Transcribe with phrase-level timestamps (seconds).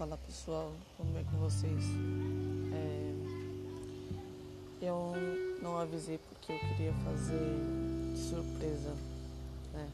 [0.00, 1.84] Fala pessoal, tudo bem com vocês?
[2.72, 3.12] É,
[4.80, 5.12] eu
[5.60, 8.96] não avisei porque eu queria fazer surpresa,
[9.74, 9.86] né?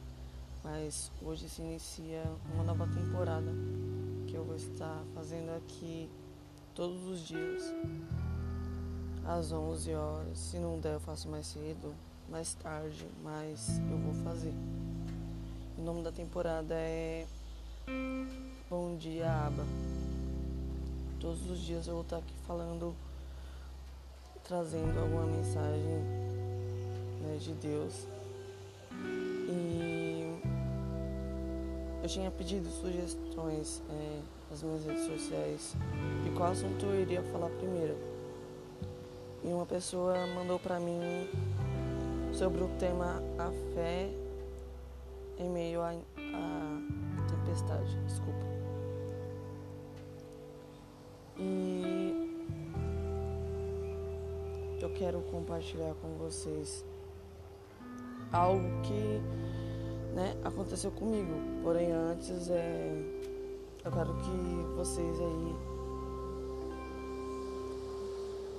[0.62, 2.22] Mas hoje se inicia
[2.54, 3.50] uma nova temporada
[4.28, 6.08] que eu vou estar fazendo aqui
[6.72, 7.64] todos os dias
[9.24, 10.38] às 11 horas.
[10.38, 11.92] Se não der, eu faço mais cedo,
[12.30, 14.54] mais tarde, mas eu vou fazer.
[15.76, 17.26] O nome da temporada é
[18.68, 19.64] Bom Dia Aba.
[21.20, 22.94] Todos os dias eu vou estar aqui falando,
[24.44, 25.98] trazendo alguma mensagem
[27.22, 28.06] né, de Deus.
[29.48, 29.96] E
[32.02, 34.20] eu tinha pedido sugestões é,
[34.50, 35.74] nas minhas redes sociais
[36.22, 37.96] de qual assunto eu iria falar primeiro.
[39.42, 41.00] E uma pessoa mandou para mim
[42.32, 44.10] sobre o tema a fé
[45.38, 45.94] em meio à
[47.28, 47.96] tempestade.
[48.06, 48.45] Desculpa.
[51.38, 52.26] E
[54.80, 56.84] eu quero compartilhar com vocês
[58.32, 59.20] algo que
[60.14, 61.32] né, aconteceu comigo.
[61.62, 63.02] Porém, antes é,
[63.84, 65.56] eu quero que vocês aí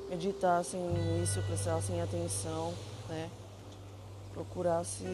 [0.10, 2.74] meditassem nisso, prestassem atenção,
[3.10, 3.30] né?
[4.34, 5.08] Procurassem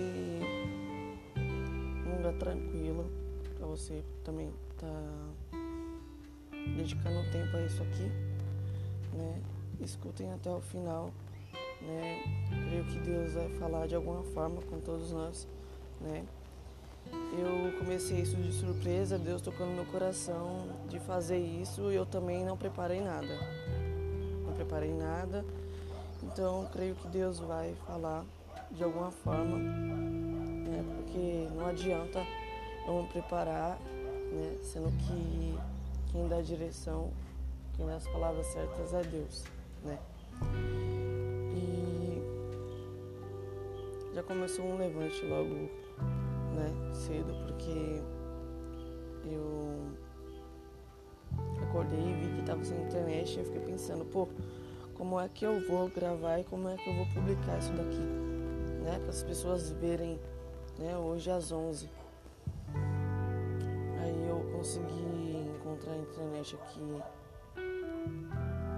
[2.06, 3.06] um lugar tranquilo
[3.58, 5.63] para você também tá
[6.76, 8.12] dedicando tempo a isso aqui,
[9.14, 9.42] né?
[9.82, 11.12] Escutem até o final,
[11.82, 12.24] né?
[12.68, 15.48] Creio que Deus vai falar de alguma forma com todos nós,
[16.02, 16.24] né?
[17.38, 22.06] Eu comecei isso de surpresa, Deus tocou no meu coração de fazer isso e eu
[22.06, 23.38] também não preparei nada.
[24.46, 25.44] Não preparei nada,
[26.24, 28.24] então creio que Deus vai falar
[28.72, 30.84] de alguma forma, né?
[30.96, 32.26] Porque não adianta
[32.88, 33.78] eu me preparar,
[34.32, 34.58] né?
[34.64, 35.58] Sendo que
[36.14, 37.10] quem dá a direção,
[37.76, 39.44] quem dá as palavras certas é Deus,
[39.84, 39.98] né?
[41.58, 42.22] E
[44.14, 45.50] já começou um levante logo,
[46.54, 48.00] né, cedo, porque
[49.26, 49.92] eu
[51.64, 54.28] acordei e vi que estava sem internet e eu fiquei pensando, pô,
[54.94, 58.06] como é que eu vou gravar e como é que eu vou publicar isso daqui,
[58.84, 60.20] né, para as pessoas verem,
[60.78, 61.90] né, hoje às 11.
[64.00, 65.43] Aí eu consegui
[65.74, 66.80] encontrar a internet aqui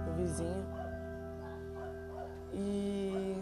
[0.06, 0.64] no vizinho.
[2.54, 3.36] E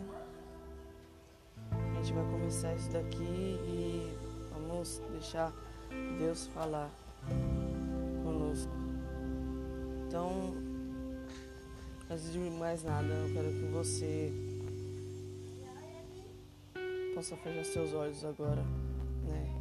[1.71, 4.19] a gente vai começar isso daqui e
[4.53, 5.53] vamos deixar
[6.19, 6.91] Deus falar
[8.25, 8.73] conosco.
[10.07, 10.55] Então,
[12.11, 14.33] antes de mais nada, eu quero que você
[17.15, 18.65] possa fechar seus olhos agora,
[19.23, 19.54] né?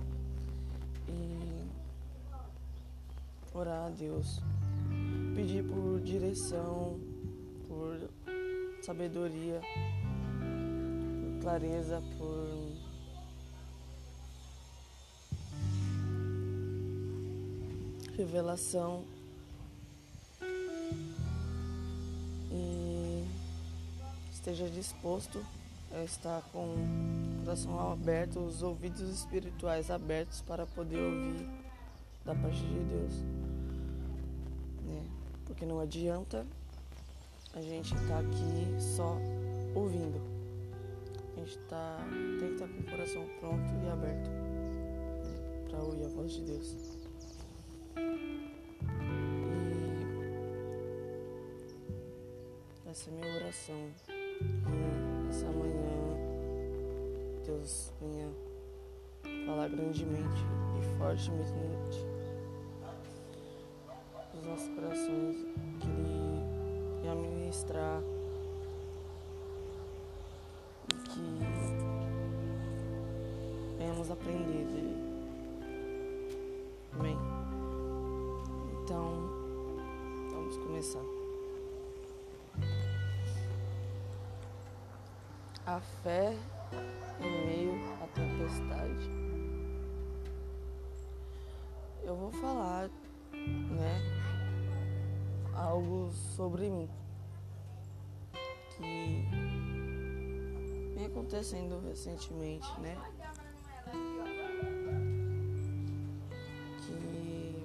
[3.63, 4.41] Orar a Deus,
[5.34, 7.00] pedir por direção,
[7.66, 8.09] por
[8.81, 9.62] sabedoria,
[11.31, 12.74] por clareza, por
[18.18, 19.06] revelação
[22.51, 23.25] e
[24.34, 25.44] esteja disposto
[25.94, 31.47] a estar com o coração aberto, os ouvidos espirituais abertos para poder ouvir
[32.25, 33.43] da parte de Deus.
[35.63, 36.46] Porque não adianta
[37.53, 39.18] a gente estar tá aqui só
[39.74, 40.22] ouvindo.
[41.38, 42.06] A gente tá,
[42.38, 44.29] tem que estar tá com o coração pronto e aberto
[45.69, 46.75] para ouvir a voz de Deus.
[52.85, 53.90] E essa é minha oração.
[54.09, 56.18] Que essa manhã
[57.45, 58.30] Deus venha
[59.45, 60.41] falar grandemente
[60.78, 62.12] e fortemente
[65.33, 66.41] que Ele
[67.01, 68.01] venha ministrar
[70.89, 71.21] e que
[73.77, 75.03] venhamos aprender dele.
[76.94, 77.18] Amém?
[78.83, 79.30] Então,
[80.31, 81.03] vamos começar.
[85.65, 86.36] A fé
[87.19, 89.09] em meio à tempestade.
[92.03, 92.89] Eu vou falar,
[95.74, 96.88] algo sobre mim
[98.78, 99.28] que
[100.96, 102.96] vem acontecendo recentemente, né?
[106.86, 107.64] Que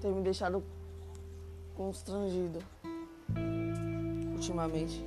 [0.00, 0.64] tem me deixado
[1.76, 2.60] constrangido
[4.34, 5.04] ultimamente.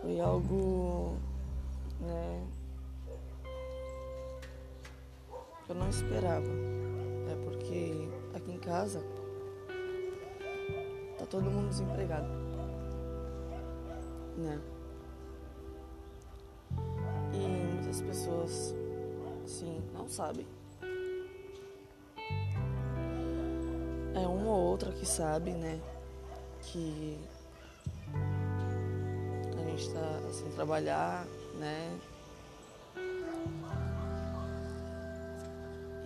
[0.00, 1.18] Foi algo,
[2.00, 2.61] né?
[5.68, 6.48] Eu não esperava.
[7.30, 9.02] É porque aqui em casa
[11.18, 12.28] tá todo mundo desempregado.
[14.36, 14.60] Né?
[17.32, 18.74] E muitas pessoas,
[19.46, 20.46] sim, não sabem.
[24.14, 25.80] É uma ou outra que sabe, né?
[26.60, 27.18] Que
[29.56, 31.26] a gente tá sem trabalhar,
[31.58, 31.98] né?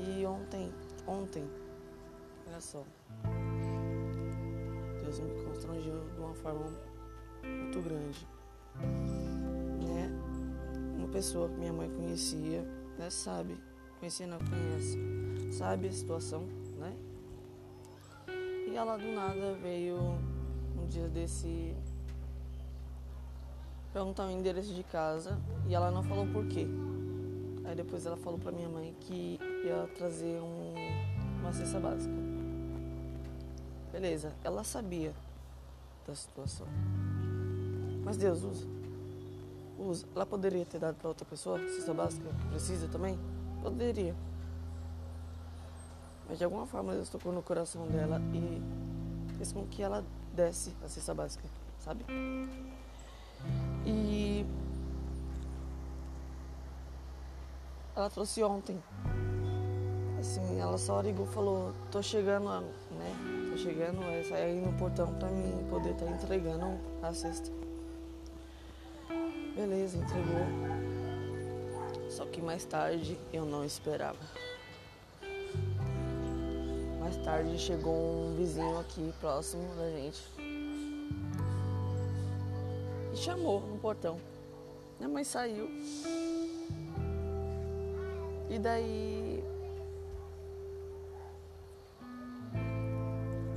[0.07, 0.73] E ontem,
[1.05, 1.45] ontem,
[2.47, 2.85] olha só,
[5.03, 6.67] Deus me constrangeu de uma forma
[7.43, 8.25] muito grande.
[9.85, 10.09] Né?
[10.97, 12.63] Uma pessoa que minha mãe conhecia,
[12.97, 13.59] né, sabe,
[13.99, 14.97] conhecia não conhece,
[15.51, 16.47] sabe a situação,
[16.79, 16.97] né?
[18.69, 19.97] E ela do nada veio
[20.77, 21.75] um dia desse
[23.93, 25.37] perguntar o endereço de casa
[25.67, 26.69] e ela não falou por quê.
[27.67, 30.75] Aí depois ela falou pra minha mãe que ia trazer um,
[31.41, 32.15] uma cesta básica.
[33.93, 35.13] Beleza, ela sabia
[36.07, 36.67] da situação.
[38.05, 38.67] Mas Deus usa.
[39.79, 40.07] Usa.
[40.15, 43.19] Ela poderia ter dado para outra pessoa cesta básica precisa também?
[43.63, 44.15] Poderia.
[46.29, 48.63] Mas de alguma forma Deus tocou no coração dela e
[49.37, 50.05] fez com que ela
[50.35, 51.45] desse a cesta básica,
[51.81, 52.05] sabe?
[53.85, 54.45] E
[57.97, 58.81] ela trouxe ontem.
[60.21, 63.51] Assim, ela só ligou e falou, tô chegando, né?
[63.51, 67.51] Tô chegando, sair aí no portão pra mim poder estar tá entregando a cesta.
[69.55, 70.47] Beleza, entregou.
[72.11, 74.19] Só que mais tarde eu não esperava.
[77.01, 80.23] Mais tarde chegou um vizinho aqui próximo da gente
[83.13, 84.19] e chamou no portão.
[84.99, 85.69] Minha mãe saiu.
[88.57, 89.45] E daí.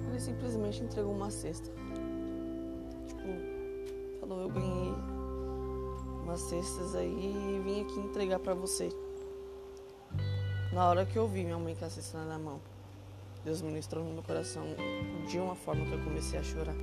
[0.10, 1.72] Ele simplesmente entregou uma cesta.
[3.08, 4.94] Tipo, falou: Eu ganhei
[6.22, 8.90] umas cestas aí e vim aqui entregar para você.
[10.74, 12.60] Na hora que eu vi minha mãe com a cesta na mão,
[13.46, 14.66] Deus ministrou no meu coração
[15.30, 16.76] de uma forma que eu comecei a chorar.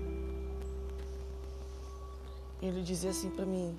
[2.62, 3.78] Ele dizia assim para mim: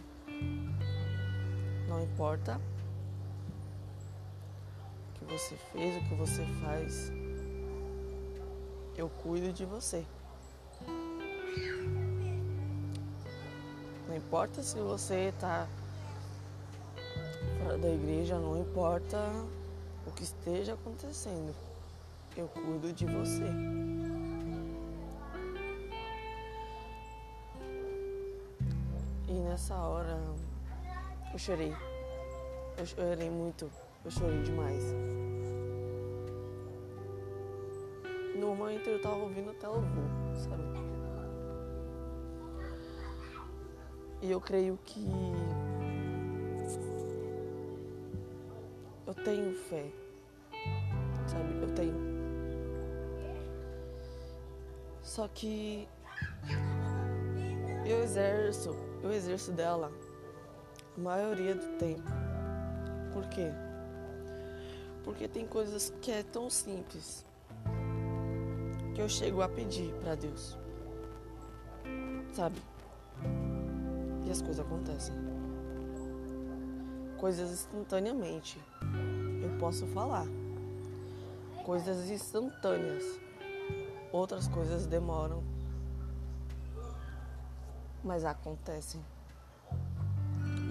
[1.89, 2.61] Não importa
[5.27, 7.11] você fez, o que você faz,
[8.97, 10.05] eu cuido de você.
[14.07, 15.67] Não importa se você está
[17.59, 19.17] fora da igreja, não importa
[20.05, 21.53] o que esteja acontecendo,
[22.35, 23.87] eu cuido de você.
[29.57, 30.19] nessa hora
[31.33, 31.75] eu chorei.
[32.77, 33.71] Eu chorei muito.
[34.05, 34.83] Eu chorei demais.
[38.57, 40.63] Momento eu tava ouvindo até louvor, sabe?
[44.21, 45.05] E eu creio que
[49.05, 49.85] eu tenho fé,
[51.27, 51.61] sabe?
[51.61, 52.17] Eu tenho.
[55.03, 55.87] Só que
[57.85, 59.91] eu exerço eu exerço dela
[60.97, 62.11] a maioria do tempo.
[63.13, 63.51] Por quê?
[65.03, 67.25] Porque tem coisas que é tão simples
[68.97, 70.57] que eu chego a pedir para Deus.
[72.33, 72.59] Sabe?
[74.25, 75.13] E as coisas acontecem.
[77.15, 78.59] Coisas instantaneamente.
[79.43, 80.25] Eu posso falar.
[81.63, 83.03] Coisas instantâneas.
[84.11, 85.43] Outras coisas demoram
[88.03, 89.01] mas acontecem.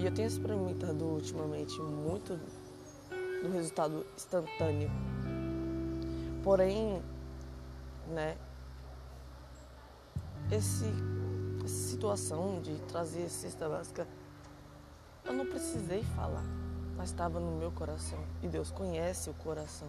[0.00, 2.40] E eu tenho experimentado ultimamente muito
[3.42, 4.90] do resultado instantâneo.
[6.42, 7.02] Porém,
[8.08, 8.36] né,
[10.50, 10.86] esse,
[11.64, 14.06] essa situação de trazer cesta básica,
[15.24, 16.44] eu não precisei falar,
[16.96, 18.18] mas estava no meu coração.
[18.42, 19.88] E Deus conhece o coração.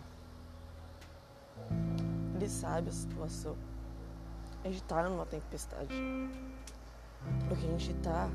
[2.36, 3.56] Ele sabe a situação.
[4.64, 5.94] A gente está numa tempestade.
[7.48, 8.30] Porque a gente está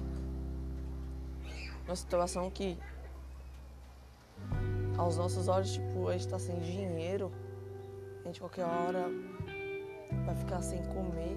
[1.84, 2.78] numa situação que
[4.96, 7.32] aos nossos olhos, tipo, a gente está sem dinheiro,
[8.22, 9.08] a gente qualquer hora
[10.24, 11.36] vai ficar sem comer,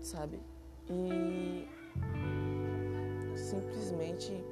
[0.00, 0.40] sabe?
[0.88, 1.66] E
[3.36, 4.44] simplesmente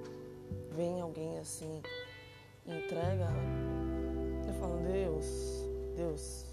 [0.72, 1.82] vem alguém assim,
[2.66, 3.28] entrega,
[4.46, 5.64] eu falo, Deus,
[5.96, 6.46] Deus,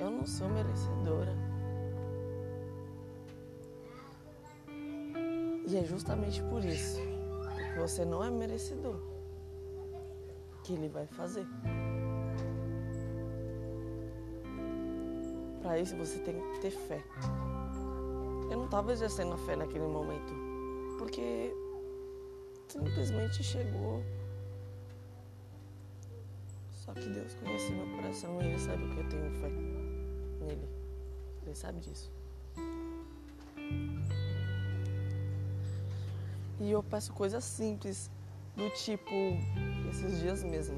[0.00, 1.34] eu não sou merecedora.
[5.68, 7.00] E é justamente por isso
[7.72, 9.00] que você não é merecedor.
[10.62, 11.46] que Ele vai fazer.
[15.66, 17.02] Para isso você tem que ter fé.
[18.48, 20.32] Eu não estava exercendo a fé naquele momento,
[20.96, 21.52] porque
[22.68, 24.00] simplesmente chegou.
[26.70, 29.48] Só que Deus conhece meu coração e Ele sabe que eu tenho fé
[30.44, 30.68] nele.
[31.44, 32.12] Ele sabe disso.
[36.60, 38.08] E eu peço coisas simples,
[38.54, 39.10] do tipo,
[39.90, 40.76] esses dias mesmo.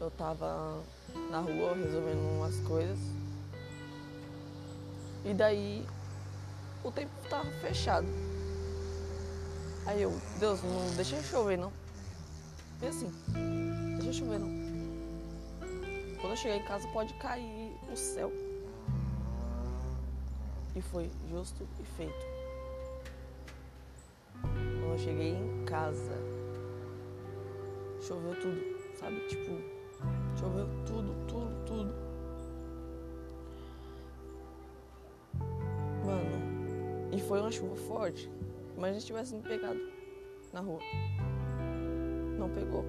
[0.00, 0.82] Eu tava
[1.30, 2.98] na rua resolvendo umas coisas.
[5.24, 5.86] E daí
[6.82, 8.06] o tempo tava fechado.
[9.86, 11.72] Aí eu, Deus, não deixa chover não.
[12.80, 13.10] E assim,
[14.00, 14.48] deixa chover não.
[16.20, 18.32] Quando eu chegar em casa pode cair o céu.
[20.76, 22.26] E foi justo e feito.
[24.40, 26.12] Quando eu cheguei em casa,
[28.00, 28.60] choveu tudo,
[28.98, 29.20] sabe?
[29.28, 29.73] Tipo,
[30.36, 31.94] choveu tudo, tudo, tudo.
[36.04, 38.30] Mano, e foi uma chuva forte.
[38.76, 39.80] Imagina se tivesse me pegado
[40.52, 40.80] na rua.
[42.38, 42.84] Não pegou.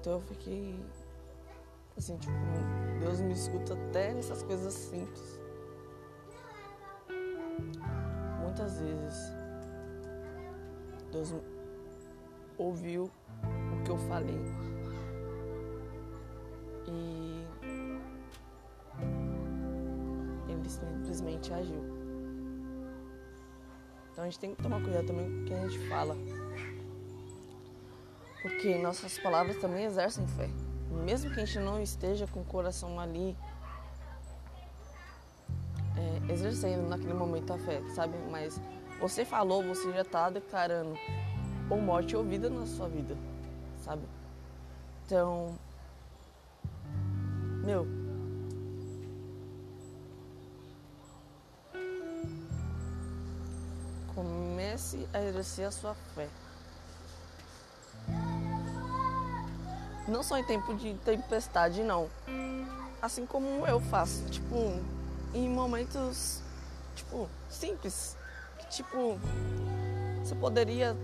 [0.00, 0.78] Então eu fiquei
[1.96, 2.32] assim, tipo,
[3.00, 5.40] Deus me escuta até nessas coisas simples.
[8.42, 9.32] Muitas vezes
[11.10, 11.34] Deus
[12.58, 13.10] ouviu
[13.44, 14.40] o que eu falei.
[16.88, 17.46] E
[20.48, 21.82] ele simplesmente agiu.
[24.12, 26.16] Então a gente tem que tomar cuidado também com o que a gente fala.
[28.42, 30.48] Porque nossas palavras também exercem fé.
[31.04, 33.36] Mesmo que a gente não esteja com o coração ali
[35.96, 38.16] é, exercendo naquele momento a fé, sabe?
[38.30, 38.60] Mas
[39.00, 40.96] você falou, você já está declarando
[41.68, 43.16] ou morte ou vida na sua vida,
[43.82, 44.02] sabe?
[45.04, 45.58] Então,
[47.64, 47.86] meu,
[54.14, 56.28] comece a exercer a sua fé.
[60.06, 62.10] Não só em tempo de tempestade, não.
[63.00, 64.54] Assim como eu faço, tipo,
[65.32, 66.42] em momentos,
[66.94, 68.16] tipo, simples.
[68.58, 69.18] Que, tipo,
[70.22, 70.94] você poderia,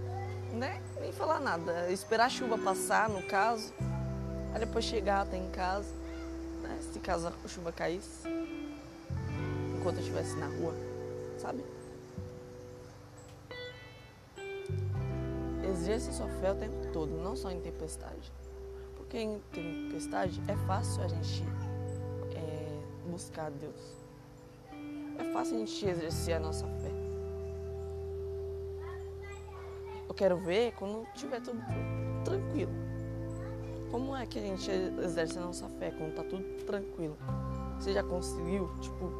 [0.52, 1.90] né, nem falar nada.
[1.90, 3.72] Esperar a chuva passar, no caso.
[4.52, 5.88] Aí depois chegar até em casa,
[6.70, 8.28] né, se caso a chuva caísse.
[9.76, 10.74] Enquanto eu estivesse na rua,
[11.38, 11.64] sabe?
[15.70, 18.32] exerça sua fé o tempo todo, não só em tempestade.
[18.96, 21.42] Porque em tempestade é fácil a gente
[22.36, 23.96] é, buscar Deus.
[25.18, 26.90] É fácil a gente exercer a nossa fé.
[30.08, 31.60] Eu quero ver quando tiver tudo
[32.24, 32.89] tranquilo.
[33.90, 37.16] Como é que a gente exerce a nossa fé quando tá tudo tranquilo?
[37.78, 39.10] Você já conseguiu, tipo,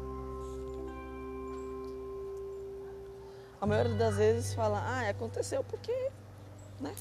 [3.59, 6.11] a maioria das vezes fala, ah, aconteceu porque
[6.81, 6.95] né?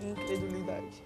[0.00, 1.04] Incredulidade.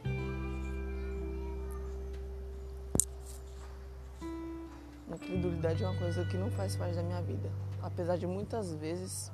[5.13, 7.51] Incredulidade é uma coisa que não faz parte da minha vida.
[7.83, 9.31] Apesar de muitas vezes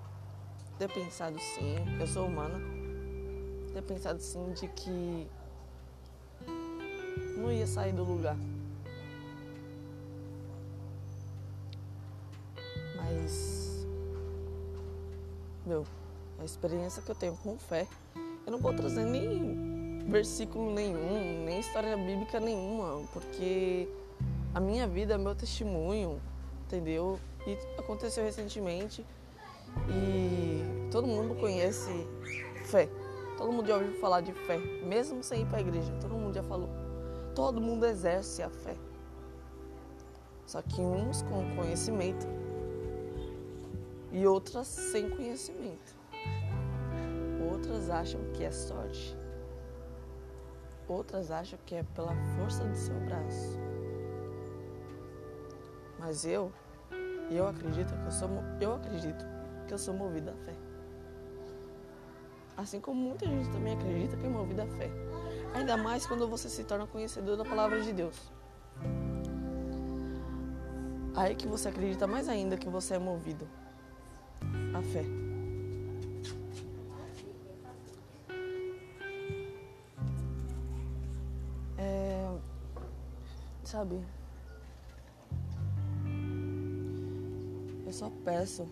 [0.78, 2.58] ter pensado sim, eu sou humana,
[3.72, 5.28] ter pensado sim de que
[7.36, 8.36] não ia sair do lugar.
[12.96, 13.86] Mas,
[15.64, 15.84] meu,
[16.38, 17.86] a experiência que eu tenho com fé
[18.46, 23.88] eu não vou trazer nem versículo nenhum, nem história bíblica nenhuma, porque
[24.54, 26.20] a minha vida é meu testemunho,
[26.64, 27.18] entendeu?
[27.44, 29.04] E aconteceu recentemente
[29.90, 31.90] e todo mundo conhece
[32.66, 32.88] fé.
[33.36, 35.92] Todo mundo já ouviu falar de fé, mesmo sem ir para a igreja.
[36.00, 36.85] Todo mundo já falou.
[37.36, 38.74] Todo mundo exerce a fé.
[40.46, 42.26] Só que uns com conhecimento
[44.10, 45.94] e outras sem conhecimento.
[47.52, 49.14] Outras acham que é sorte.
[50.88, 53.58] Outras acham que é pela força do seu braço.
[55.98, 56.50] Mas eu,
[57.30, 58.30] eu acredito que eu sou,
[58.62, 59.26] eu acredito
[59.68, 60.54] que eu sou movida à fé.
[62.56, 65.05] Assim como muita gente também acredita que é movida à fé.
[65.56, 68.16] Ainda mais quando você se torna conhecedor da palavra de Deus.
[71.16, 73.48] Aí que você acredita mais ainda que você é movido
[74.74, 75.04] à fé.
[83.76, 84.00] sabe?
[87.84, 88.66] Eu só peço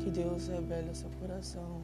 [0.00, 1.82] que Deus revele o seu coração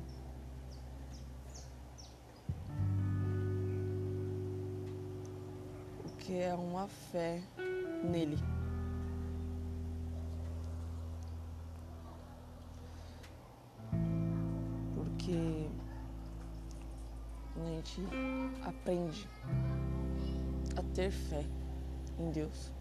[6.28, 7.40] porque é uma fé
[8.04, 8.36] nele.
[14.94, 15.66] Porque
[17.56, 18.02] a gente
[18.62, 19.26] aprende
[20.76, 21.46] a ter fé
[22.18, 22.74] em Deus.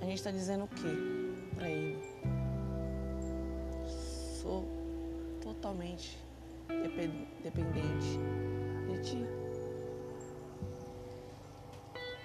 [0.00, 2.02] A gente está dizendo o que para Ele?
[4.40, 4.64] Sou
[5.42, 6.23] totalmente
[7.42, 8.18] dependente
[8.86, 9.26] de Ti.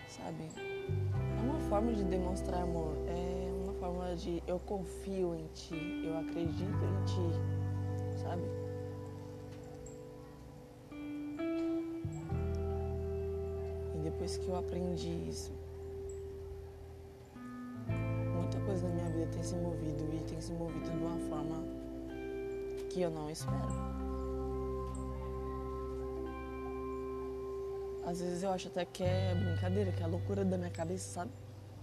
[0.08, 0.50] Sabe?
[0.58, 2.96] É uma forma de demonstrar amor.
[3.08, 8.20] É uma forma de eu confio em Ti, eu acredito em Ti.
[8.22, 8.44] Sabe?
[14.20, 15.52] depois que eu aprendi isso,
[18.36, 21.64] muita coisa na minha vida tem se movido e tem se movido de uma forma
[22.90, 23.99] que eu não espero.
[28.10, 31.32] Às vezes eu acho até que é brincadeira, que é loucura da minha cabeça, sabe?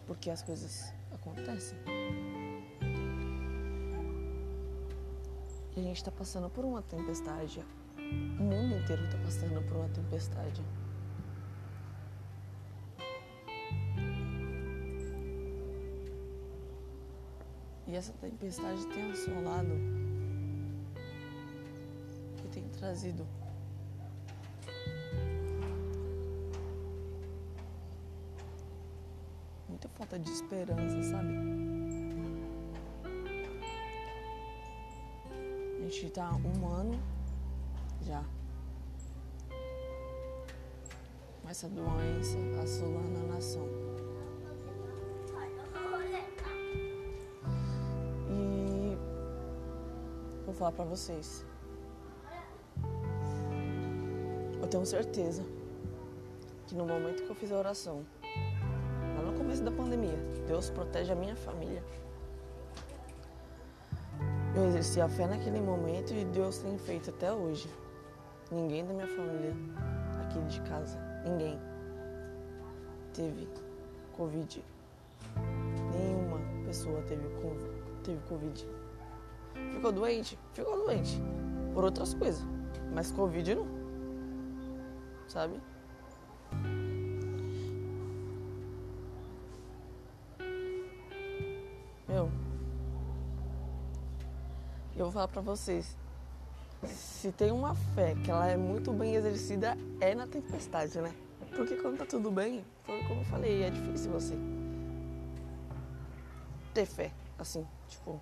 [0.09, 1.78] Porque as coisas acontecem.
[5.76, 7.64] E a gente está passando por uma tempestade.
[7.97, 10.64] O mundo inteiro está passando por uma tempestade.
[17.87, 19.71] E essa tempestade tem assolado,
[22.37, 23.25] que tem trazido
[29.97, 31.35] falta de esperança, sabe?
[35.79, 37.00] A gente tá um ano
[38.03, 38.25] já
[41.42, 43.87] com essa doença assolando a nação.
[50.57, 51.44] falar para vocês.
[54.61, 55.44] Eu tenho certeza
[56.66, 58.05] que no momento que eu fiz a oração,
[59.87, 60.18] pandemia,
[60.49, 61.83] Deus protege a minha família.
[64.55, 67.68] Eu exerci a fé naquele momento e Deus tem feito até hoje.
[68.51, 69.55] Ninguém da minha família
[70.20, 71.59] aqui de casa, ninguém
[73.14, 73.49] teve
[74.16, 74.64] Covid.
[75.92, 77.29] Nenhuma pessoa teve,
[78.03, 78.68] teve Covid.
[79.72, 80.38] Ficou doente?
[80.53, 81.22] Ficou doente.
[81.75, 82.44] Por outras coisas.
[82.92, 83.66] Mas Covid não.
[85.29, 85.61] Sabe?
[92.16, 92.31] Meu.
[94.96, 95.94] Eu vou falar pra vocês.
[96.87, 101.14] Se tem uma fé que ela é muito bem exercida, é na tempestade, né?
[101.55, 104.35] Porque quando tá tudo bem, como eu falei, é difícil você
[106.72, 108.18] ter fé, assim, tipo,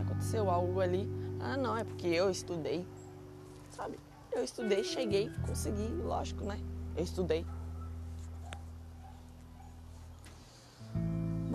[0.00, 1.08] aconteceu algo ali.
[1.40, 2.86] Ah, não, é porque eu estudei.
[3.70, 3.98] Sabe?
[4.30, 6.60] Eu estudei, cheguei, consegui, lógico, né?
[6.96, 7.44] Eu estudei.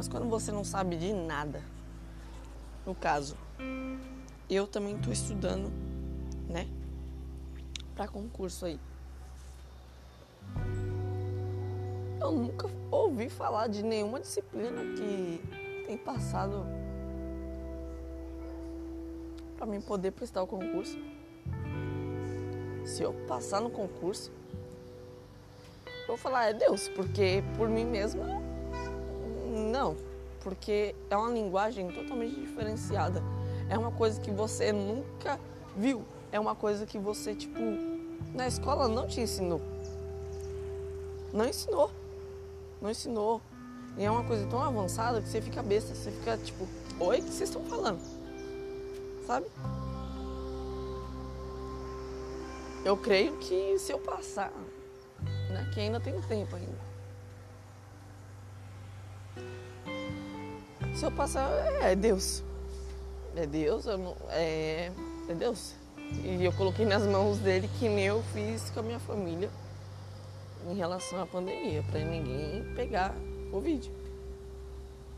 [0.06, 1.64] Mas quando você não sabe de nada,
[2.86, 3.36] no caso,
[4.48, 5.72] eu também estou estudando,
[6.48, 6.68] né?
[7.96, 8.80] Para concurso aí.
[12.22, 15.42] Eu nunca ouvi falar de nenhuma disciplina que
[15.88, 16.64] tem passado
[19.58, 21.00] para mim poder prestar o concurso.
[22.86, 24.32] Se eu passar no concurso,
[25.88, 28.45] eu vou falar, é Deus, porque por mim mesma,
[29.76, 29.96] não.
[30.42, 33.22] Porque é uma linguagem totalmente diferenciada.
[33.70, 35.40] É uma coisa que você nunca
[35.76, 36.04] viu.
[36.32, 37.60] É uma coisa que você, tipo,
[38.34, 39.62] na escola não te ensinou.
[41.34, 41.92] Não ensinou.
[42.82, 43.42] Não ensinou.
[43.98, 45.94] E é uma coisa tão avançada que você fica besta.
[45.96, 46.68] Você fica tipo,
[47.00, 48.00] oi, o que vocês estão falando?
[49.26, 49.48] sabe?
[52.84, 54.52] Eu creio que se eu passar,
[55.50, 56.95] né, que ainda tem tempo ainda.
[60.96, 62.42] Se eu passar, é Deus.
[63.36, 64.92] É Deus, não, é,
[65.28, 65.76] é Deus.
[66.24, 69.50] E eu coloquei nas mãos dele que nem eu fiz com a minha família
[70.70, 73.14] em relação à pandemia, para ninguém pegar
[73.52, 73.92] Covid.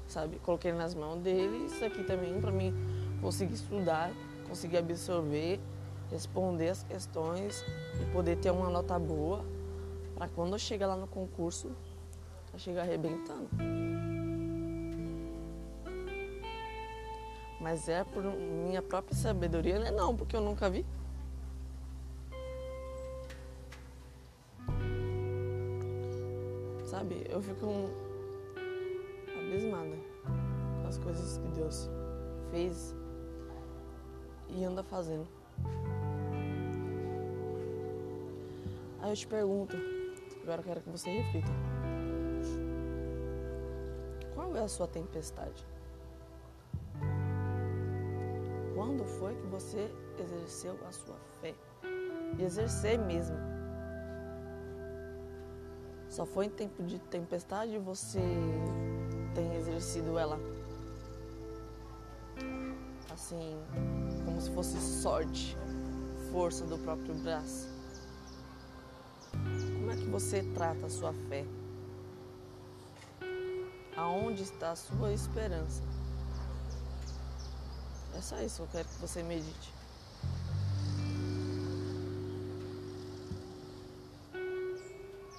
[0.08, 0.40] Sabe?
[0.40, 2.74] Coloquei nas mãos dele isso aqui também para mim
[3.22, 4.12] conseguir estudar,
[4.50, 5.60] conseguir absorver,
[6.10, 7.64] responder as questões
[8.02, 9.46] e poder ter uma nota boa
[10.16, 11.70] para quando eu chegar lá no concurso,
[12.52, 13.48] eu chegar arrebentando.
[17.70, 19.92] Mas é por minha própria sabedoria, né?
[19.92, 20.86] Não, porque eu nunca vi.
[26.86, 27.90] Sabe, eu fico
[29.38, 29.98] abismada
[30.82, 31.90] com as coisas que Deus
[32.52, 32.96] fez
[34.48, 35.28] e anda fazendo.
[39.02, 39.76] Aí eu te pergunto,
[40.42, 41.52] agora eu quero que você reflita.
[44.34, 45.66] Qual é a sua tempestade?
[48.88, 51.54] Quando foi que você exerceu a sua fé?
[52.40, 53.36] E exercer mesmo.
[56.10, 58.22] Só foi em tempo de tempestade você
[59.36, 60.40] tem exercido ela
[63.12, 63.60] assim,
[64.24, 65.58] como se fosse sorte,
[66.32, 67.68] força do próprio braço.
[69.34, 71.46] Como é que você trata a sua fé?
[73.98, 75.84] Aonde está a sua esperança?
[78.18, 79.72] É só isso que eu quero que você medite.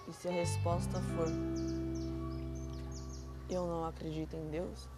[0.06, 1.26] E se a resposta for
[3.50, 4.88] eu não acredito em Deus,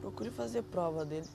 [0.00, 1.28] procure fazer prova dele.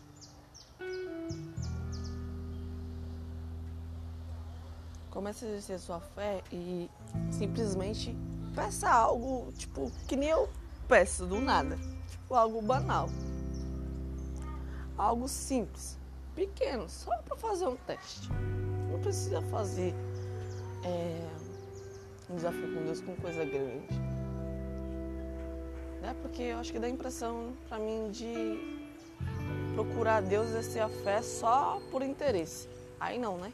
[5.11, 6.89] Comece a exercer sua fé e
[7.29, 8.17] simplesmente
[8.55, 10.49] peça algo, tipo, que nem eu
[10.87, 11.77] peço do nada.
[12.29, 13.09] Algo banal.
[14.97, 15.97] Algo simples,
[16.35, 18.29] pequeno, só para fazer um teste.
[18.91, 19.95] Não precisa fazer
[20.83, 21.27] é,
[22.29, 23.87] um desafio com Deus com coisa grande.
[26.01, 26.15] Né?
[26.21, 28.79] Porque eu acho que dá a impressão para mim de
[29.73, 32.67] procurar Deus exercer a fé só por interesse.
[32.99, 33.53] Aí não, né?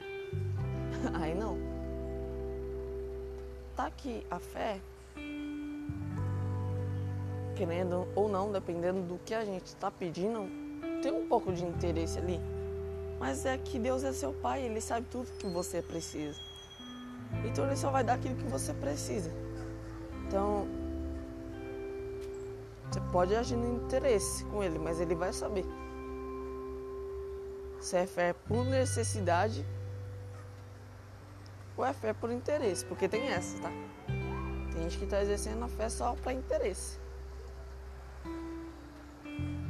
[1.14, 1.58] Aí não.
[3.74, 4.80] Tá aqui a fé,
[7.62, 10.48] querendo ou não, dependendo do que a gente está pedindo,
[11.00, 12.40] tem um pouco de interesse ali.
[13.20, 16.40] Mas é que Deus é seu pai, ele sabe tudo que você precisa.
[17.44, 19.30] Então ele só vai dar aquilo que você precisa.
[20.26, 20.66] Então,
[22.90, 25.64] você pode agir no interesse com ele, mas ele vai saber.
[27.78, 29.64] Se é fé por necessidade
[31.76, 33.70] ou é fé por interesse, porque tem essa, tá?
[34.72, 37.01] Tem gente que está exercendo a fé só para interesse.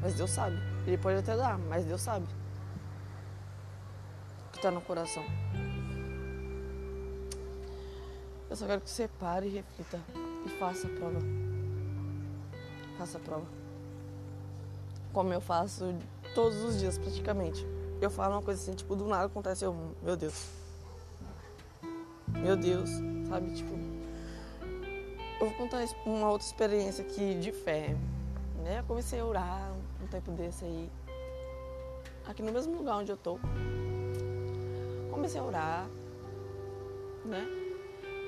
[0.03, 0.57] Mas Deus sabe.
[0.87, 2.27] Ele pode até dar, mas Deus sabe.
[4.49, 5.25] O que está no coração.
[8.51, 9.99] Eu só quero que você pare e reflita
[10.45, 11.21] e faça a prova
[13.03, 13.47] faço a prova.
[15.13, 15.95] Como eu faço
[16.35, 17.67] todos os dias praticamente.
[18.01, 20.49] Eu falo uma coisa assim, tipo, do nada acontece, eu, meu Deus.
[22.29, 22.91] Meu Deus,
[23.29, 23.53] sabe?
[23.53, 23.73] Tipo,
[25.41, 27.97] eu vou contar uma outra experiência aqui de fé.
[28.63, 28.79] Né?
[28.81, 29.73] Eu comecei a orar
[30.13, 30.91] tempo desse aí,
[32.27, 33.39] aqui no mesmo lugar onde eu tô.
[35.11, 35.89] Comecei a orar,
[37.25, 37.47] né?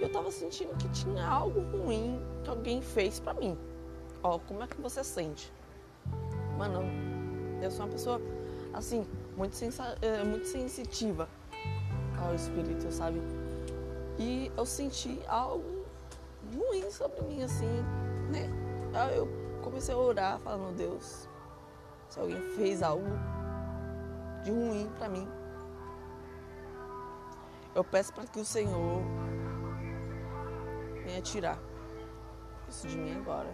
[0.00, 3.56] E eu tava sentindo que tinha algo ruim que alguém fez para mim.
[4.22, 5.52] Ó, como é que você sente?
[6.56, 6.82] Mano,
[7.62, 8.20] eu sou uma pessoa,
[8.72, 9.54] assim, muito,
[10.00, 11.28] é, muito sensitiva
[12.18, 13.20] ao espírito, sabe?
[14.18, 15.84] E eu senti algo
[16.54, 17.66] ruim sobre mim, assim,
[18.30, 18.48] né?
[18.94, 19.28] Aí eu
[19.62, 21.28] comecei a orar, falando, Deus,
[22.14, 23.08] se alguém fez algo
[24.44, 25.26] de ruim para mim,
[27.74, 29.02] eu peço para que o Senhor
[31.04, 31.58] venha tirar
[32.68, 33.50] isso de mim agora.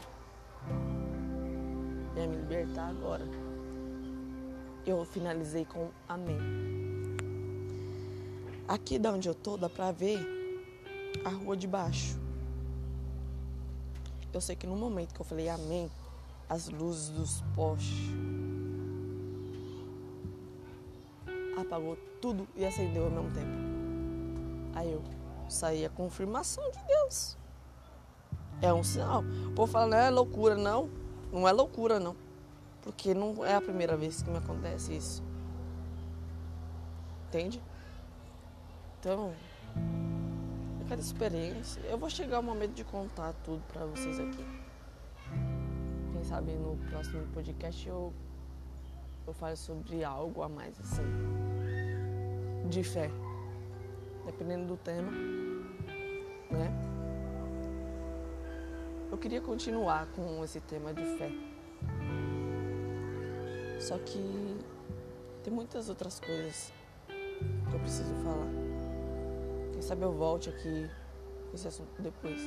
[2.13, 3.25] Venha me libertar agora.
[4.85, 6.39] Eu finalizei com amém.
[8.69, 10.19] Aqui da onde eu tô, dá pra ver
[11.25, 12.21] a rua de baixo.
[14.35, 15.91] Eu sei que no momento que eu falei amém,
[16.47, 18.30] as luzes dos postes
[21.71, 23.51] apagou tudo e acendeu ao mesmo tempo.
[24.75, 25.03] Aí eu
[25.49, 27.39] saí a confirmação de Deus.
[28.61, 29.23] É um sinal.
[29.47, 30.91] O povo fala, não é loucura, não.
[31.33, 32.17] Não é loucura, não.
[32.83, 35.23] Porque não é a primeira vez que me acontece isso.
[37.29, 37.63] Entende?
[38.99, 39.33] Então,
[40.85, 41.81] aquela experiência.
[41.83, 44.45] Eu vou chegar o momento de contar tudo para vocês aqui.
[46.13, 48.13] Quem sabe no próximo podcast eu,
[49.27, 51.50] eu falo sobre algo a mais, assim.
[52.71, 53.11] De fé.
[54.25, 55.11] Dependendo do tema,
[56.49, 56.71] né?
[59.11, 61.33] Eu queria continuar com esse tema de fé.
[63.81, 64.57] Só que
[65.43, 66.73] tem muitas outras coisas
[67.09, 68.47] que eu preciso falar.
[69.73, 70.89] Quem sabe eu volte aqui
[71.53, 72.41] esse assunto depois.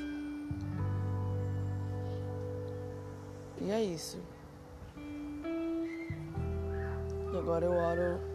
[3.59, 4.23] E é isso.
[7.33, 8.32] E agora eu oro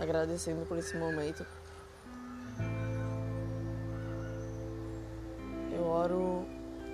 [0.00, 1.46] agradecendo por esse momento.
[5.72, 6.46] Eu oro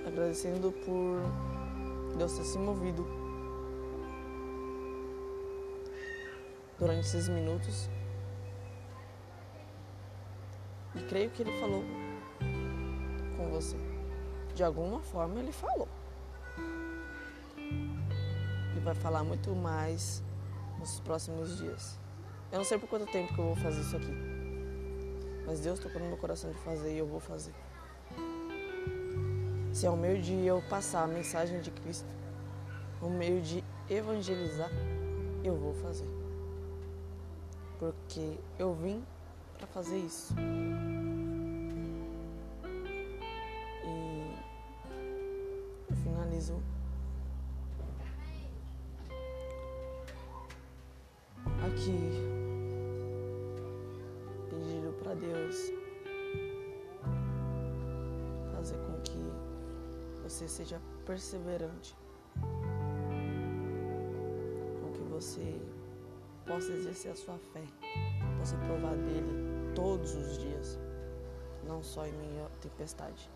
[0.07, 3.07] agradecendo por Deus ter se movido
[6.79, 7.89] durante esses minutos
[10.95, 11.83] E creio que ele falou
[13.37, 13.77] com você.
[14.55, 15.89] De alguma forma ele falou.
[17.59, 20.23] E vai falar muito mais
[20.79, 21.99] nos próximos dias.
[22.55, 24.15] Eu não sei por quanto tempo que eu vou fazer isso aqui.
[25.45, 27.53] Mas Deus tocou no meu coração de fazer e eu vou fazer.
[29.73, 32.07] Se é o meio de eu passar a mensagem de Cristo,
[33.03, 34.71] o meio de evangelizar,
[35.43, 36.07] eu vou fazer.
[37.81, 39.05] Porque eu vim
[39.59, 40.33] para fazer isso.
[43.85, 44.37] E
[45.91, 46.63] eu finalizo
[51.67, 52.24] aqui
[55.45, 55.73] Deus
[58.55, 59.33] fazer com que
[60.23, 61.95] você seja perseverante,
[64.81, 65.61] com que você
[66.47, 67.63] possa exercer a sua fé,
[68.39, 70.79] possa provar dele todos os dias,
[71.67, 73.31] não só em à tempestade.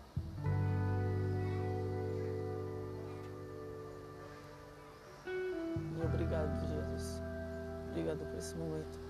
[5.27, 7.21] E obrigado, Jesus.
[7.91, 9.08] Obrigado por esse momento.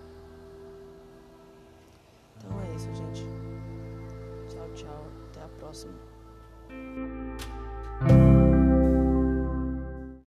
[2.94, 3.26] Gente.
[4.50, 5.06] Tchau, tchau.
[5.30, 5.94] Até a próxima.